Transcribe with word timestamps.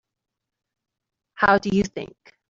How 1.35 1.59
do 1.59 1.69
you 1.71 1.83
think? 1.83 2.15